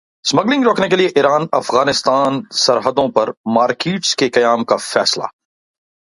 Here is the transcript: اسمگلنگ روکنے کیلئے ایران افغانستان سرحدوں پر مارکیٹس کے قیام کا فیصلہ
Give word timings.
اسمگلنگ 0.25 0.63
روکنے 0.63 0.87
کیلئے 0.89 1.07
ایران 1.15 1.45
افغانستان 1.51 2.41
سرحدوں 2.55 3.07
پر 3.11 3.29
مارکیٹس 3.55 4.15
کے 4.15 4.29
قیام 4.29 4.63
کا 4.63 4.75
فیصلہ 4.75 5.23